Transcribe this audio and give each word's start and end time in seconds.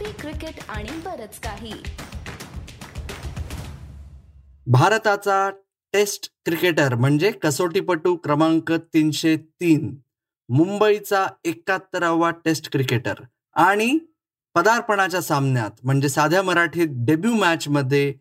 Coffee 0.00 0.12
cricket 0.20 0.60
आणि 0.68 0.90
बरच 1.04 1.38
काही. 1.40 1.72
भारताचा 4.66 5.50
टेस्ट 5.94 6.30
क्रिकेटर 6.44 6.94
म्हणजे 6.94 7.30
कसोटीपटू 7.30 8.14
क्रमांक 8.16 8.72
तीनशे 8.94 9.36
तीन 9.60 9.94
मुंबईचा 10.48 11.26
एकाहत्तरावा 11.44 12.30
टेस्ट 12.44 12.70
क्रिकेटर 12.72 13.22
आणि 13.56 13.98
पदार्पणाच्या 14.54 15.20
सामन्यात 15.22 15.84
म्हणजे 15.84 16.08
साध्या 16.08 16.42
मराठीत 16.42 16.88
डेब्यू 17.06 17.34
मॅचमध्ये 17.34 18.12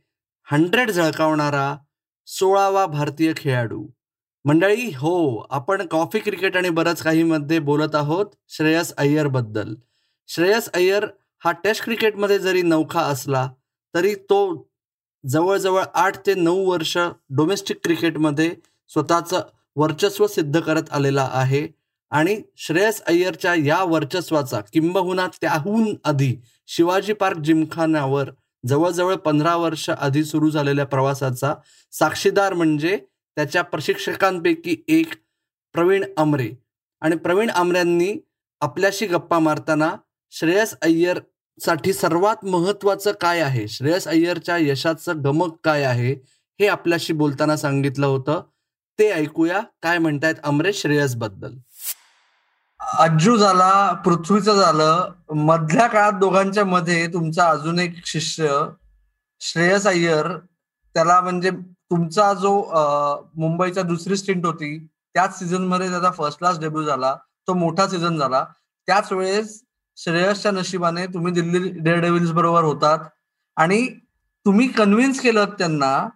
हंड्रेड 0.52 0.92
झळकावणारा 0.92 1.76
सोळावा 2.28 2.86
भारतीय 2.86 3.34
खेळाडू. 3.38 3.86
मंडळी 4.46 4.90
हो 4.96 5.38
आपण 5.50 5.86
कॉफी 5.88 6.20
क्रिकेट 6.20 6.58
आणि 6.58 6.70
बरंच 6.70 7.02
काही 7.02 7.24
मध्ये 7.24 7.60
बोलत 7.60 7.96
आहोत 7.96 8.26
श्रेयस 8.50 8.94
अय्यरबद्दल. 8.98 9.74
श्रेयस 10.30 10.70
अय्यर 10.74 11.08
हा 11.44 11.52
टेस्ट 11.64 11.84
क्रिकेटमध्ये 11.84 12.38
जरी 12.40 12.62
नौखा 12.62 13.02
असला 13.02 13.48
तरी 13.94 14.14
तो 14.30 14.40
जवळजवळ 15.24 15.84
आठ 15.94 16.18
ते 16.26 16.34
नऊ 16.34 16.66
वर्ष 16.66 16.98
डोमेस्टिक 17.30 17.78
क्रिकेटमध्ये 17.84 18.50
स्वतःचं 18.92 19.42
वर्चस्व 19.76 20.28
सिद्ध 20.28 20.60
करत 20.60 20.92
आलेला 20.92 21.30
आहे. 21.32 21.68
आणि 22.12 22.36
श्रेयस 22.58 23.02
अय्यरच्या 23.08 23.54
या 23.56 23.84
वर्चस्वाचा 23.84 24.60
किंबहुना 24.74 25.28
त्याहून 25.42 25.94
आधी 26.04 26.36
शिवाजी 26.68 27.14
पार्क 27.14 27.38
जिमखान्यावर 27.38 28.30
जवळजवळ 28.64 29.16
पंधरा 29.16 29.56
वर्ष 29.56 29.90
आधी 29.90 30.24
सुरू 30.24 30.50
झालेल्या 30.50 30.86
प्रवासाचा 30.86 31.54
साक्षीदार 31.94 32.54
म्हणजे 32.54 32.98
त्याच्या 32.98 33.62
प्रशिक्षकांपैकी 33.62 34.76
एक 34.88 35.14
प्रवीण 35.76 36.04
आमरे 36.18 36.50
आणि 37.02 37.16
प्रवीण 37.16 37.50
आमऱ्यांनी 37.50 38.14
आपल्याशी 38.62 39.08
गप्पा 39.08 39.40
मारताना 39.40 39.96
श्रेयस 40.34 40.74
अय्यरसाठी 40.82 41.94
सर्वात 41.94 42.46
महत्वाचं 42.46 43.12
काय 43.22 43.40
आहे? 43.42 43.68
श्रेयस 43.68 44.08
अय्यरच्या 44.08 44.58
यशाचं 44.58 45.24
गमक 45.24 45.56
काय 45.64 45.84
आहे? 45.84 46.14
हे 46.60 46.68
आपल्याशी 46.68 47.14
बोलताना 47.14 47.56
सांगितलं 47.58 48.06
होतं. 48.08 48.42
ते 49.00 49.10
ऐकूया. 49.12 49.60
काय 49.84 49.98
म्हणतायत 49.98 50.36
अमरेश 50.44 50.82
श्रेयसबद्दल 50.82 51.56
अज्जू 53.00 53.36
झाला 53.38 53.92
पृथ्वीचं 54.06 54.60
झालं. 54.62 55.12
मधल्या 55.36 55.88
काळात 55.88 56.20
दोघांच्या 56.20 56.66
मध्ये 56.66 57.06
तुमचा 57.14 57.50
अजून 57.50 57.80
एक 57.80 57.96
शिष्य 58.06 58.60
श्रेयस 59.42 59.88
अय्यर 59.88 60.28
त्याला 60.96 61.20
म्हणजे 61.22 61.50
तुमचा 61.52 62.34
जो 62.34 62.54
मुंबईचा 63.36 63.82
दुसरी 63.82 64.18
स्टिंट 64.18 64.46
होती 64.46 64.78
त्याच 65.14 65.38
सीझनमध्ये 65.40 65.90
त्याचा 65.90 66.12
फर्स्ट 66.12 66.40
क्लास 66.40 66.60
डेब्यू 66.60 66.84
झाला. 66.84 67.16
तो 67.48 67.54
मोठा 67.54 67.88
सीझन 67.88 68.18
झाला. 68.18 68.46
त्याच 68.88 69.12
वेळेस 69.12 69.62
श्रेयसच्या 70.00 70.52
नशिबाने 70.52 71.06
तुम्ही 71.14 71.34
दिल्ली 71.34 71.70
डेअर 71.80 72.00
डेव्हिल्स 72.02 72.32
बरोबर 72.32 72.64
होतात. 72.64 73.00
आणि 73.58 73.88
तुम्ही 74.46 74.68
कन्व्हिन्स 74.68 75.20
केलं 75.22 75.46
त्यांना 75.58 76.08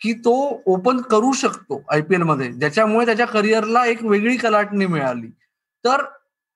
की 0.00 0.12
तो 0.24 0.34
ओपन 0.66 1.00
करू 1.10 1.32
शकतो 1.32 1.82
आयपीएलमध्ये. 1.92 2.52
ज्याच्यामुळे 2.52 3.06
त्याच्या 3.06 3.26
करिअरला 3.26 3.84
एक 3.86 4.04
वेगळी 4.04 4.36
कलाटणी 4.36 4.86
मिळाली. 4.86 5.28
तर 5.84 6.02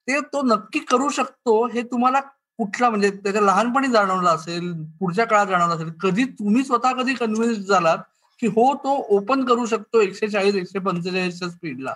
ते 0.08 0.20
तो 0.32 0.42
नक्की 0.42 0.78
करू 0.90 1.08
शकतो 1.08 1.64
हे 1.66 1.82
तुम्हाला 1.82 2.20
कुठला 2.58 2.88
म्हणजे 2.90 3.10
त्याच्या 3.10 3.42
लहानपणी 3.42 3.88
जाणवलं 3.88 4.28
असेल 4.30 4.72
पुढच्या 5.00 5.24
काळात 5.26 5.46
जाणवलं 5.46 5.74
असेल 5.74 5.90
कधी 6.02 6.24
तुम्ही 6.38 6.64
स्वतः 6.64 6.92
कधी 6.92 7.14
कन्व्हिन्स 7.14 7.58
झालात 7.68 7.98
की 8.42 8.46
हो 8.46 8.72
तो 8.74 8.94
ओपन 9.16 9.44
करू 9.44 9.64
शकतो 9.66 10.00
एकशे 10.00 10.28
चाळीस 10.28 10.54
एकशे 10.54 10.78
पंचेचाळीसच्या 10.78 11.48
स्पीडला 11.48 11.94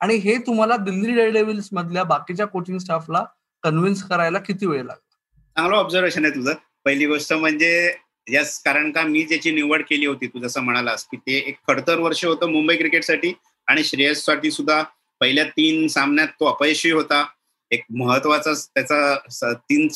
आणि 0.00 0.14
हे 0.16 0.36
तुम्हाला 0.38 0.76
दिल्ली 0.76 1.14
डेडेव्हिल्स 1.14 1.68
मधल्या 1.72 2.04
बाकीच्या 2.04 2.46
कोचिंग 2.46 2.78
स्टाफला 2.78 3.24
कन्व्हिन्स 3.62 4.02
करायला 4.08 4.38
किती 4.38 4.66
वेळ 4.66 4.82
लागला 4.82 5.16
चांगलं 5.56 5.76
ऑब्झर्वेशन 5.76 6.24
आहे 6.24 6.34
तुझं. 6.34 6.52
पहिली 6.84 7.06
गोष्ट 7.06 7.32
म्हणजे 7.32 7.94
यस 8.28 8.58
कारण 8.62 8.90
का 8.92 9.02
मी 9.02 9.22
ज्याची 9.22 9.50
निवड 9.50 9.82
केली 9.82 10.06
होती 10.06 10.26
तू 10.26 10.38
जसं 10.38 10.60
म्हणालास 10.60 11.04
की 11.04 11.16
ते 11.16 11.36
एक 11.48 11.56
खडतर 11.68 11.98
वर्ष 11.98 12.24
होतं 12.24 12.50
मुंबई 12.52 12.76
क्रिकेटसाठी 12.76 13.32
आणि 13.68 13.84
श्रेयससाठी 13.84 14.50
सुद्धा 14.50 14.82
पहिल्या 15.20 15.44
तीन 15.46 15.86
सामन्यात 15.88 16.28
तो 16.40 16.46
अपयशी 16.46 16.90
होता. 16.90 17.24
एक 17.70 17.82
महत्त्वाचा 17.96 18.52
त्याचा 18.74 19.52
तीन 19.54 19.88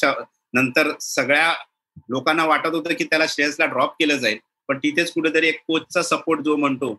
नंतर 0.55 0.91
सगळ्या 1.01 1.53
लोकांना 2.11 2.45
वाटत 2.45 2.75
होतं 2.75 2.95
की 2.95 3.05
त्याला 3.05 3.25
श्रेयसला 3.29 3.67
ड्रॉप 3.67 3.93
केलं 3.93 4.17
जाईल. 4.17 4.39
पण 4.69 4.79
तिथेच 4.79 5.13
कुठेतरी 5.13 5.49
एक 5.49 5.61
कोचचा 5.67 6.03
सपोर्ट 6.03 6.41
जो 6.41 6.57
म्हणतो 6.57 6.95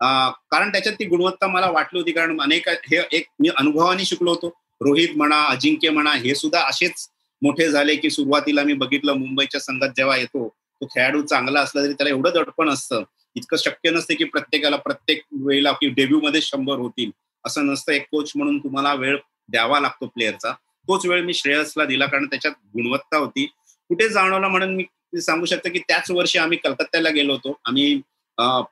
कारण 0.00 0.72
त्याच्यात 0.72 0.94
ती 0.94 1.04
गुणवत्ता 1.04 1.46
मला 1.46 1.70
वाटली 1.70 1.98
होती 1.98 2.12
कारण 2.12 2.40
अनेक 2.40 2.68
हे 2.68 3.02
एक 3.12 3.26
मी 3.40 3.48
अनुभवाने 3.56 4.04
शिकलो 4.04 4.30
होतो. 4.30 4.52
रोहित 4.80 5.16
म्हणा 5.16 5.42
अजिंक्य 5.44 5.90
म्हणा 5.90 6.12
हे 6.12 6.34
सुद्धा 6.34 6.60
असेच 6.68 7.08
मोठे 7.42 7.70
झाले 7.70 7.96
की 7.96 8.10
सुरुवातीला 8.10 8.62
मी 8.62 8.72
बघितलं 8.72 9.12
मुंबईच्या 9.12 9.60
संघात 9.60 9.88
जेव्हा 9.96 10.16
येतो 10.16 10.48
तो 10.80 10.86
खेळाडू 10.86 11.22
चांगला 11.22 11.60
असला 11.60 11.82
तरी 11.82 11.92
त्याला 11.92 12.10
एवढं 12.10 12.30
दडपण 12.34 12.68
असतं. 12.70 13.02
इतकं 13.36 13.56
शक्य 13.56 13.90
नसते 13.90 14.14
की 14.14 14.24
प्रत्येकाला 14.24 14.76
प्रत्येक 14.76 15.22
वेळेला 15.40 15.72
की 15.72 15.88
डेब्यू 15.88 16.20
मध्ये 16.20 16.40
शंभर 16.42 16.76
होतील. 16.78 17.10
असं 17.44 17.66
नसतं. 17.66 17.92
एक 17.92 18.06
कोच 18.10 18.32
म्हणून 18.36 18.58
तुम्हाला 18.58 18.94
वेळ 18.94 19.16
द्यावा 19.50 19.80
लागतो 19.80 20.06
प्लेअरचा 20.06 20.52
तोच 20.88 21.06
वेळ 21.06 21.22
मी 21.24 21.34
श्रेयसला 21.34 21.84
दिला 21.84 22.06
कारण 22.06 22.26
त्याच्यात 22.26 22.52
गुणवत्ता 22.74 23.16
होती. 23.16 23.44
कुठे 23.88 24.08
जाणवलं 24.08 24.48
म्हणून 24.48 24.74
मी 24.76 25.20
सांगू 25.20 25.44
शकतो 25.46 25.68
की 25.72 25.78
त्याच 25.78 26.10
वर्षी 26.10 26.38
आम्ही 26.38 26.58
कलकत्त्याला 26.58 27.10
गेलो 27.10 27.32
होतो. 27.32 27.56
आम्ही 27.64 28.00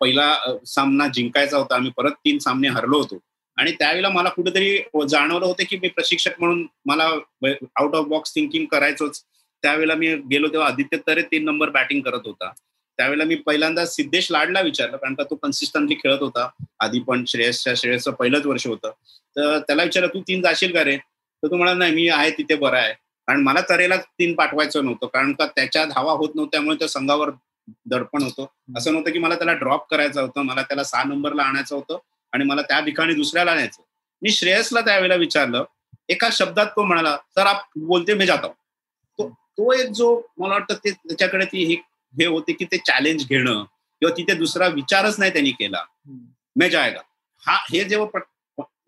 पहिला 0.00 0.34
सामना 0.66 1.06
जिंकायचा 1.14 1.56
होता. 1.58 1.74
आम्ही 1.74 1.90
परत 1.96 2.12
तीन 2.24 2.38
सामने 2.38 2.68
हरलो 2.68 2.98
होतो. 2.98 3.18
आणि 3.56 3.72
त्यावेळेला 3.72 4.08
मला 4.08 4.28
कुठेतरी 4.28 4.78
जाणवलं 5.08 5.46
होतं 5.46 5.64
की 5.70 5.76
मी 5.82 5.88
प्रशिक्षक 5.88 6.30
म्हणून 6.38 6.66
मला 6.86 7.04
आउट 7.76 7.94
ऑफ 7.94 8.06
बॉक्स 8.06 8.34
थिंकिंग 8.34 8.66
करायचोच. 8.66 9.22
त्यावेळेला 9.62 9.94
मी 9.94 10.14
गेलो 10.30 10.48
तेव्हा 10.48 10.68
आदित्य 10.68 10.96
तरे 11.06 11.22
तीन 11.22 11.44
नंबर 11.44 11.70
बॅटिंग 11.70 12.00
करत 12.00 12.20
होता. 12.24 12.50
त्यावेळेला 12.96 13.24
मी 13.24 13.34
पहिल्यांदा 13.34 13.84
सिद्धेश 13.86 14.30
लाडला 14.30 14.60
विचारलं 14.60 14.96
कारण 14.96 15.14
का 15.14 15.22
तो 15.22 15.34
कन्सिस्टंटली 15.34 15.94
खेळत 15.94 16.22
होता. 16.22 16.48
आधी 16.80 17.00
पण 17.00 17.24
श्रेयसच्या 17.28 17.72
श्रेयसचं 17.76 18.10
पहिलंच 18.10 18.46
वर्ष 18.46 18.66
होतं. 18.66 18.90
तर 19.36 19.58
त्याला 19.58 19.82
विचारलं 19.82 20.14
तू 20.14 20.20
तीन 20.20 20.42
जाशील 20.42 20.74
का 20.76 20.84
रे? 20.84 20.96
तर 20.96 21.46
तू 21.50 21.56
म्हणाला 21.56 21.78
नाही 21.78 21.92
मी 21.94 22.08
आहे 22.08 22.30
तिथे 22.30 22.54
बरं 22.54 22.76
आहे. 22.76 22.92
कारण 23.26 23.40
मला 23.42 23.60
तरेला 23.68 23.96
तीन 23.96 24.34
पाठवायचं 24.34 24.84
नव्हतं. 24.84 25.06
कारण 25.06 25.32
का 25.32 25.46
त्याच्या 25.46 25.84
धावा 25.84 26.12
होत 26.12 26.34
नव्हत्यामुळे 26.34 26.76
त्या 26.76 26.88
संघावर 26.88 27.30
दडपण 27.86 28.22
होतं. 28.22 28.46
असं 28.78 28.92
नव्हतं 28.92 29.12
की 29.12 29.18
मला 29.18 29.34
त्याला 29.34 29.52
ड्रॉप 29.52 29.88
करायचं 29.90 30.20
होतं 30.20 30.42
मला 30.42 30.62
त्याला 30.62 30.84
सहा 30.84 31.02
नंबरला 31.04 31.42
आणायचं 31.42 31.76
होतं. 31.76 31.98
आणि 32.32 32.44
मला 32.44 32.62
त्या 32.62 32.80
ठिकाणी 32.80 33.14
दुसऱ्याला 33.14 33.52
आणायचं 33.52 33.82
मी 34.22 34.30
श्रेयसला 34.30 34.80
त्यावेळेला 34.80 35.14
विचारलं 35.14 35.64
एका 36.08 36.28
शब्दात 36.32 36.66
तो 36.66 36.82
म्हणाला 36.82 37.16
सर 37.36 37.46
आप 37.46 37.62
बोलते 37.78 38.14
मी 38.14 38.26
जातो 38.26 38.48
तो 39.18 39.28
तो 39.28 39.72
एक 39.72 39.90
जो 39.90 40.14
मला 40.38 40.54
वाटतं 40.54 40.74
ते 40.84 40.90
त्याच्याकडे 40.90 41.44
ती 41.44 41.64
हे 42.14 42.26
होते 42.26 42.52
की 42.52 42.64
ते 42.64 42.76
चॅलेंज 42.78 43.24
घेणं 43.28 43.62
किंवा 44.02 44.16
तिथे 44.16 44.34
दुसरा 44.34 44.66
विचारच 44.68 45.18
नाही 45.18 45.32
त्यांनी 45.32 45.50
केला. 45.50 45.82
मे 46.56 46.68
जायगा 46.70 47.00
हा 47.44 47.54
हे 47.70 47.82
जेव्हा 47.84 48.20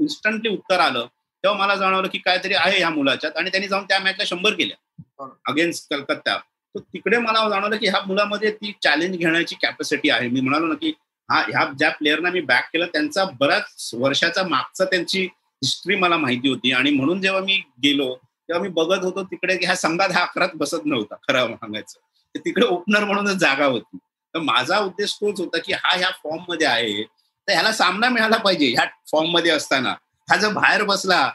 इन्स्टंटली 0.01 0.49
उत्तर 0.49 0.81
आलं 0.81 1.07
तेव्हा 1.45 1.59
मला 1.59 1.75
जाणवलं 1.75 2.09
की 2.09 2.19
काहीतरी 2.19 2.55
आहे 2.55 2.79
ह्या 2.79 2.91
मुलाच्यात 2.91 3.37
आणि 3.37 3.51
त्यांनी 3.51 3.69
जाऊन 3.69 3.85
त्या 3.85 3.99
मॅचला 4.01 4.25
शंभर 4.27 4.53
केल्या. 4.55 5.27
अगेन्स्ट 5.49 5.89
कलकत्ता. 5.91 6.37
तर 6.75 6.81
तिकडे 6.95 7.19
मला 7.19 7.49
जाणवलं 7.49 7.77
की 7.77 7.89
ह्या 7.89 8.01
मुलामध्ये 8.07 8.51
ती 8.53 8.73
चॅलेंज 8.83 9.17
घेण्याची 9.17 9.57
कॅपॅसिटी 9.63 10.11
आहे. 10.11 10.29
मी 10.29 10.41
म्हणालो 10.41 10.67
ना 10.67 10.75
की 10.75 10.93
हा 11.29 11.41
ह्या 11.41 11.65
ज्या 11.79 11.91
प्लेअरना 11.91 12.31
मी 12.31 12.41
बॅक 12.41 12.69
केलं 12.73 12.87
त्यांचा 12.87 13.25
बऱ्याच 13.41 13.91
वर्षाचा 13.95 14.43
मागचा 14.43 14.85
त्यांची 14.85 15.23
हिस्ट्री 15.63 15.97
मला 15.97 16.17
माहिती 16.17 16.49
होती. 16.49 16.73
आणि 16.73 16.91
म्हणून 16.91 17.21
जेव्हा 17.21 17.41
मी 17.41 17.63
गेलो 17.83 18.15
तेव्हा 18.15 18.63
मी 18.63 18.69
बघत 18.69 19.05
होतो 19.05 19.23
तिकडे 19.23 19.55
ह्या 19.55 19.77
संघात 19.77 20.13
हा 20.13 20.23
अकरात 20.23 20.49
बसत 20.55 20.87
नव्हता 20.87 21.15
खरं 21.29 21.55
सांगायचं. 21.55 21.99
तिकडे 22.35 22.67
ओपनर 22.67 23.05
म्हणूनच 23.05 23.37
जागा 23.37 23.67
होती. 23.67 23.99
तर 24.35 24.39
माझा 24.39 24.79
उद्देश 24.79 25.15
तोच 25.15 25.41
होता 25.41 25.59
की 25.59 25.73
हा 25.73 25.97
ह्या 25.97 26.11
फॉर्ममध्ये 26.25 26.67
आहे. 26.67 27.03
तर 27.03 27.53
ह्याला 27.53 27.73
सामना 27.73 28.09
मिळाला 28.09 28.37
पाहिजे 28.37 28.67
ह्या 28.67 28.85
फॉर्ममध्ये 29.13 29.51
असताना. 29.51 29.95
हा 30.29 30.37
जर 30.37 30.53
बाहेर 30.53 30.83
बसला 30.85 31.31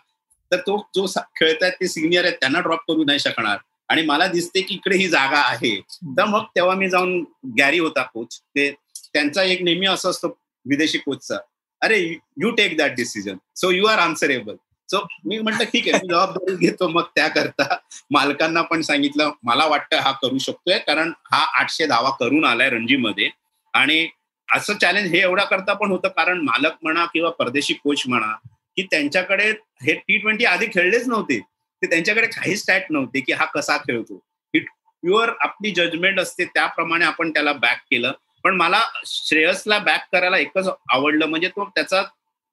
तर 0.52 0.58
तो 0.58 0.78
जो 0.96 1.06
खेळतायत 1.36 1.74
ते 1.82 1.88
सिनियर 1.88 2.26
आहेत 2.26 2.36
त्यांना 2.42 2.60
ड्रॉप 2.60 2.80
करू 2.88 3.04
नाही 3.04 3.20
शकणार. 3.20 3.58
आणि 3.90 4.02
मला 4.06 4.28
दिसते 4.28 4.62
की 4.62 4.74
इकडे 4.76 4.98
ही 4.98 5.08
जागा 5.08 5.40
आहे. 5.40 5.80
तर 6.18 6.26
मग 6.26 6.44
तेव्हा 6.56 6.76
मी 6.76 6.90
जाऊन 6.90 7.24
गॅरी 7.60 7.80
होता 7.80 8.02
कोच 8.04 8.40
ते 8.40 8.70
त्यांचा 9.14 9.44
एक 9.44 9.62
नेहमी 9.62 9.86
असं 9.86 10.10
असतो 10.10 10.38
विदेशी 10.66 10.98
कोचचा 10.98 11.38
अरे 11.82 11.98
you 12.38 12.52
take 12.52 12.78
that 12.78 12.96
decision 12.96 13.38
so 13.56 13.72
you 13.72 13.86
are 13.86 14.00
answerable 14.00 14.56
so 14.90 15.06
मी 15.26 15.40
म्हटलं 15.40 15.64
ठीक 15.64 15.88
आहे 15.88 16.02
मी 16.02 16.08
जबाबदारी 16.08 16.56
घेतो 16.68 16.88
मग 16.88 17.04
त्याकरता. 17.16 17.76
मालकांना 18.12 18.62
पण 18.62 18.82
सांगितलं 18.82 19.32
मला 19.44 19.66
वाटतं 19.66 19.98
हा 19.98 20.12
करू 20.12 20.38
शकतोय 20.38 20.78
कारण 20.78 21.12
हा 21.32 21.44
आठशे 21.60 21.86
धावा 21.86 22.10
करून 22.10 22.46
आलाय 22.46 22.70
रणजीमध्ये. 22.70 23.30
आणि 23.74 24.08
असं 24.56 24.74
चॅलेंज 24.74 25.12
हे 25.12 25.20
एवढा 25.22 25.44
करता 25.44 25.74
पण 25.74 25.92
होतं 25.92 26.08
कारण 26.08 26.42
मालक 26.42 26.72
म्हणा 26.82 27.06
किंवा 27.06 27.30
परदेशी 27.30 27.74
कोच 27.74 28.04
म्हणा 28.08 28.32
की 28.78 28.84
त्यांच्याकडे 28.84 29.50
हे 29.82 29.94
टी 29.94 30.18
ट्वेंटी 30.18 30.46
आधी 30.46 30.66
खेळलेच 30.66 31.08
नव्हते. 31.08 31.40
ते 31.40 31.90
त्यांच्याकडे 31.90 32.28
काही 32.28 32.58
स्टॅट 32.58 32.84
नव्हते 32.90 33.20
की 33.20 33.34
हा 33.34 33.46
कसा 33.46 33.78
खेळतो. 33.78 34.16
ही 34.54 34.60
प्युअर 34.60 35.32
आपली 35.40 35.72
जजमेंट 35.72 36.20
असते 36.20 36.46
त्याप्रमाणे 36.46 37.06
आपण 37.06 37.32
त्याला 37.32 37.54
बॅक 37.54 37.78
केलं. 37.92 38.12
पण 38.44 38.56
मला 38.56 38.82
श्रेयसला 39.06 39.78
बॅक 39.80 40.08
करायला 40.12 40.38
एकच 40.38 40.68
आवडलं 40.90 41.26
म्हणजे 41.26 41.48
तो 41.48 41.66
त्याचा 41.66 42.04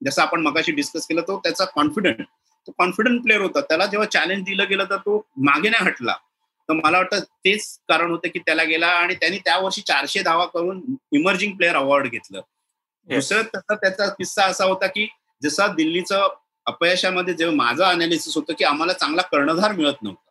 जसं 0.05 0.23
आपण 0.23 0.41
मगाशी 0.41 0.73
डिस्कस 0.73 1.07
केलं 1.07 1.21
तो 1.21 1.39
त्याचा 1.39 1.65
कॉन्फिडंट 1.65 2.23
तो 2.67 2.73
कॉन्फिडंट 2.79 3.23
प्लेअर 3.23 3.41
होता. 3.41 3.61
त्याला 3.61 3.87
जेव्हा 3.87 4.09
चॅलेंज 4.09 4.45
दिलं 4.45 4.65
गेलं 4.69 4.85
तर 4.85 4.97
तो 4.97 5.27
मागे 5.37 5.69
नाही 5.69 5.85
हटला. 5.85 6.15
तर 6.69 6.75
मला 6.75 6.99
वाटतं 6.99 7.21
तेच 7.45 7.79
कारण 7.89 8.11
होतं 8.11 8.29
की 8.29 8.39
त्याला 8.39 8.65
गेला 8.65 8.87
आणि 8.87 9.15
त्यांनी 9.15 9.39
त्या 9.39 9.59
वर्षी 9.59 9.81
चारशे 9.81 10.23
धावा 10.23 10.45
करून 10.45 10.81
इमर्जिंग 11.13 11.57
प्लेअर 11.57 11.77
अवॉर्ड 11.77 12.07
घेतलं. 12.07 12.41
दुसरं 13.09 13.43
त्याचा 13.43 13.75
त्याचा 13.75 14.07
किस्सा 14.09 14.45
असा 14.45 14.65
होता 14.65 14.87
की 14.87 15.07
जसा 15.43 15.67
दिल्लीचं 15.67 16.29
अपयशामध्ये 16.67 17.35
जेव्हा 17.35 17.57
माझं 17.57 17.85
अनालिसिस 17.85 18.35
होतं 18.35 18.53
की 18.53 18.65
आम्हाला 18.65 18.93
चांगला 18.93 19.23
कर्णधार 19.23 19.73
मिळत 19.73 20.03
नव्हता. 20.03 20.31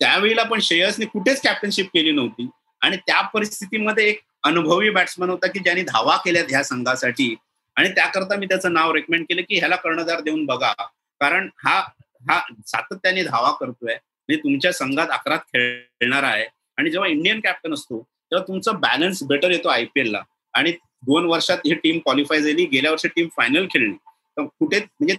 त्यावेळेला 0.00 0.42
पण 0.42 0.60
श्रेयसने 0.60 1.06
कुठेच 1.06 1.42
कॅप्टनशिप 1.42 1.86
केली 1.86 2.12
नव्हती. 2.12 2.48
आणि 2.82 2.96
त्या 2.96 3.20
परिस्थितीमध्ये 3.20 4.08
एक 4.08 4.20
अनुभवी 4.48 4.90
बॅट्समन 4.90 5.30
होता 5.30 5.46
की 5.46 5.58
ज्यांनी 5.58 5.82
धावा 5.82 6.16
केल्यात 6.16 6.44
ह्या 6.50 6.62
संघासाठी. 6.64 7.34
आणि 7.76 7.88
त्याकरता 7.88 8.36
मी 8.36 8.46
त्याचं 8.46 8.72
नाव 8.72 8.92
रेकमेंड 8.92 9.24
केलं 9.24 9.42
की 9.48 9.58
ह्याला 9.58 9.76
कर्णधार 9.76 10.20
देऊन 10.20 10.44
बघा. 10.46 10.72
कारण 11.20 11.48
हा 11.64 11.78
हा 12.30 12.40
सातत्याने 12.66 13.22
धावा 13.22 13.50
करतोय 13.60 13.94
म्हणजे 13.94 14.36
तुमच्या 14.36 14.72
संघात 14.72 15.10
अकरात 15.10 15.38
खेळणार 15.54 16.22
आहे. 16.22 16.46
आणि 16.78 16.90
जेव्हा 16.90 17.08
इंडियन 17.08 17.40
कॅप्टन 17.40 17.74
असतो 17.74 18.00
तेव्हा 18.00 18.44
तुमचा 18.48 18.72
बॅलन्स 18.72 19.22
बेटर 19.22 19.50
येतो 19.50 19.68
आयपीएल 19.68 20.10
ला. 20.10 20.22
आणि 20.54 20.72
दोन 21.06 21.24
वर्षात 21.26 21.58
ही 21.66 21.74
टीम 21.74 21.98
क्वालिफाय 21.98 22.40
झाली 22.40 22.64
गेल्या 22.66 22.90
वर्षी 22.90 23.08
टीम 23.08 23.28
फायनल 23.36 23.66
खेळली. 23.66 23.92
तर 23.92 24.42
कुठे 24.42 24.78
म्हणजे 24.78 25.16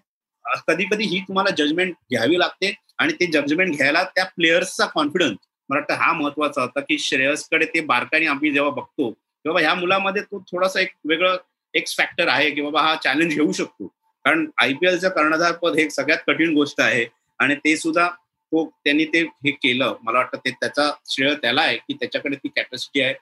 कधी 0.67 0.83
कधी 0.91 1.05
ही 1.05 1.19
तुम्हाला 1.19 1.55
जजमेंट 1.55 1.93
घ्यावी 2.09 2.39
लागते 2.39 2.73
आणि 2.97 3.13
ते 3.13 3.25
जजमेंट 3.31 3.75
घ्यायला 3.75 4.03
त्या 4.15 4.25
प्लेयर्सचा 4.25 4.85
कॉन्फिडन्स 4.85 5.37
मला 5.69 5.79
वाटतं 5.79 6.03
हा 6.03 6.11
महत्त्वाचा 6.13 6.61
होता 6.61 6.79
की 6.79 6.97
श्रेयसकडे 6.99 7.65
ते 7.65 7.81
बारकाने 7.85 8.25
आम्ही 8.25 8.51
जेव्हा 8.51 8.71
बघतो 8.71 9.11
तेव्हा 9.45 9.61
ह्या 9.61 9.73
मुलामध्ये 9.75 10.21
तो 10.21 10.39
थोडासा 10.51 10.79
एक 10.81 10.91
वेगळं 11.05 11.37
एक्स 11.73 11.95
फॅक्टर 11.97 12.27
आहे 12.27 12.49
की 12.51 12.61
बाबा 12.61 12.81
हा 12.81 12.95
चॅलेंज 12.95 13.33
घेऊ 13.33 13.51
शकतो. 13.51 13.87
कारण 14.25 14.45
आयपीएलचं 14.61 15.09
कर्णधार 15.09 15.51
पद 15.51 15.77
हे 15.77 15.89
सगळ्यात 15.89 16.19
कठीण 16.27 16.53
गोष्ट 16.53 16.81
आहे 16.81 17.05
आणि 17.39 17.55
ते 17.55 17.75
सुद्धा 17.77 18.07
तो 18.09 18.65
त्यांनी 18.83 19.05
ते 19.05 19.21
हे 19.45 19.51
केलं. 19.51 19.95
मला 20.03 20.17
वाटतं 20.17 20.37
ते 20.45 20.51
त्याचा 20.51 20.89
श्रेय 21.09 21.33
त्याला 21.41 21.61
आहे 21.61 21.77
की 21.77 21.93
त्याच्याकडे 21.93 22.35
ती 22.35 22.49
कॅपॅसिटी 22.55 23.01
आहे. 23.01 23.13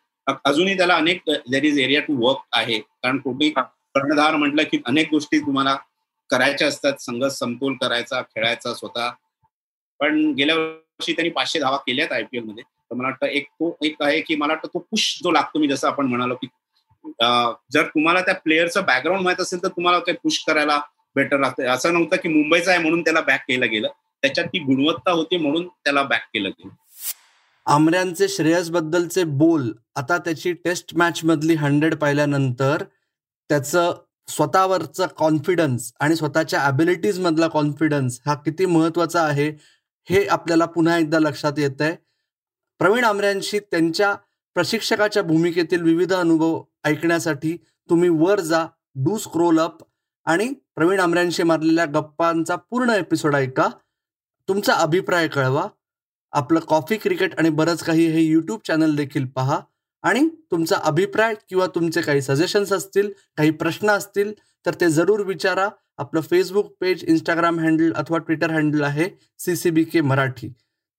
अजूनही 0.46 0.78
त्याला 0.78 0.96
अनेक 0.96 1.22
there 1.28 1.64
is 1.64 1.80
area 1.80 2.02
to 2.02 2.16
work 2.26 2.40
आहे. 2.52 2.80
कारण 2.80 3.18
कुठेही 3.18 3.52
कर्णधार 3.52 4.36
म्हटलं 4.36 4.64
की 4.72 4.82
अनेक 4.86 5.10
गोष्टी 5.12 5.40
तुम्हाला 5.40 5.76
करायच्या 6.30 6.68
असतात. 6.68 6.94
संघ 7.00 7.24
समतोल 7.26 7.76
करायचा 7.82 8.22
खेळायचा 8.22 8.74
स्वतः. 8.74 9.10
पण 10.00 10.32
गेल्या 10.38 10.56
वर्षी 11.00 11.14
त्यांनी 11.14 11.30
पाचशे 11.32 11.60
धावा 11.60 11.78
केल्यात 11.78 12.12
आयपीएलमध्ये. 12.12 12.64
तर 12.64 12.96
मला 12.96 13.08
वाटतं 13.08 13.26
एक 13.28 13.48
तो 13.52 13.76
एक 13.84 14.02
आहे 14.02 14.20
की 14.22 14.36
मला 14.36 14.54
वाटतं 14.54 14.68
तो 14.74 14.80
पुश 14.82 15.18
जो 15.24 15.32
लागतो 15.32 15.60
मी 15.60 15.68
जसं 15.68 15.88
आपण 15.88 16.06
म्हणालो 16.08 16.36
की 16.36 16.48
जर 17.74 17.84
तुम्हाला 17.86 18.22
त्या 18.22 18.34
प्लेअरचं 18.36 18.84
बॅकग्राऊंड 18.86 19.24
माहीत 19.24 19.42
असेल 19.42 19.62
तर 19.64 19.68
तुम्हाला 19.68 20.00
ते 20.08 20.12
पुश 20.14 20.44
करायला 20.48 20.80
बेटर 21.16 21.40
लागतं. 21.40 21.64
असं 21.66 21.94
नव्हतं 21.94 22.16
की 22.24 22.30
मुंबईचा 22.30 22.72
आहे 22.72 22.80
म्हणून 22.80 23.02
त्याला 23.02 23.22
बॅक 23.22 23.44
केलं 23.48 23.70
गेलं. 23.72 23.88
त्याच्यात 24.24 24.48
ती 24.48 24.60
गुणवत्ता 24.60 25.12
होती 25.12 25.38
म्हणून 25.38 25.68
त्याला 25.68 26.04
बॅक 26.04 26.22
केलं 26.34 26.50
गेलं. 26.50 26.74
आमऱ्यांचे 27.66 28.28
श्रेयस 28.28 28.70
बद्दलचे 28.72 29.24
बोल 29.38 29.72
आता 29.96 30.18
त्याची 30.18 30.52
टेस्ट 30.66 30.96
मॅच 30.96 31.24
मधली 31.24 31.56
हंड्रेड 31.56 31.96
पाहिल्यानंतर 31.96 32.84
त्याचं 33.50 33.94
स्वतःवरचं 34.28 35.08
कॉन्फिडन्स 35.18 35.92
आणि 36.00 36.16
स्वतःच्या 36.16 36.60
ॲबिलिटीज 36.62 37.20
मधला 37.20 37.48
कॉन्फिडन्स 37.48 38.20
हा 38.26 38.34
किती 38.36 38.66
महत्त्वाचा 38.66 39.22
आहे? 39.24 39.52
हे 40.10 40.26
आपल्याला 40.28 40.66
पुन्हा 40.66 40.98
एकदा 40.98 41.20
लक्षात 41.20 41.54
येत 41.58 41.82
आहे 41.82 41.96
प्रवीण 42.80 43.04
आमऱ्यांशी 43.04 43.60
त्यांच्या 43.60 44.16
प्रशिक्षकाच्या 44.56 45.24
भूमिकेतील 45.24 45.82
विविध 45.82 46.14
अनुभव 46.14 46.64
ऐकण्यासाठी 46.84 47.58
तुम्ही 47.90 48.10
वर 48.10 48.40
जा 48.40 48.66
डू 48.96 49.18
स्क्रोल 49.18 49.60
अप 49.60 49.84
आणि 50.26 50.54
प्रवीण 50.76 51.00
आमऱ्यांशी 51.00 51.44
मारलेल्या 51.44 51.86
गप्पांचा 51.86 52.56
पूर्ण 52.56 52.90
एपिसोड 52.90 53.36
ऐका. 53.36 53.68
तुमचा 54.48 54.74
अभिप्राय 54.74 55.28
कळवा. 55.28 55.68
आपलं 56.32 56.60
कॉफी 56.60 56.98
क्रिकेट 56.98 57.40
आणि 57.40 57.50
बरंच 57.50 57.84
काही 57.84 58.06
हे 58.08 58.22
यूट्यूब 58.22 58.60
चॅनल 58.68 58.96
देखील 58.96 59.26
पहा 59.26 59.60
आणि 60.04 60.28
तुमचा 60.52 60.76
अभिप्राय 60.84 61.34
किंवा 61.50 61.68
तुमचे 61.68 62.02
काही 62.02 62.22
सजेशन्स 62.22 62.74
असतील 62.74 63.10
काही 63.38 63.52
प्रश्न 63.52 63.90
असतील 63.90 64.34
तर 64.66 64.74
ते 64.82 64.90
जरूर 64.90 65.20
विचारा. 65.20 65.70
आपलं 65.98 66.22
फेसबुक 66.22 66.76
पेज 66.80 67.04
इंस्टाग्राम 67.04 67.60
हँडल 67.60 67.92
अथवा 67.92 68.18
ट्विटर 68.18 68.52
हँडल 68.52 68.84
आहे 68.84 69.10
C 69.40 69.56
C 69.56 69.70
B 69.70 69.84
K 69.84 70.02
Marathi. 70.02 70.50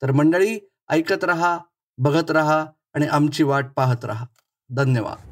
तर 0.02 0.12
मंडळी 0.12 0.58
ऐकत 0.88 1.24
रहा 1.24 1.58
बघत 1.98 2.30
रहा 2.30 2.66
आणि 2.94 3.06
आमची 3.06 3.42
वाट 3.42 3.72
पाहत 3.76 4.04
रहा. 4.04 4.26
धन्यवाद. 4.70 5.27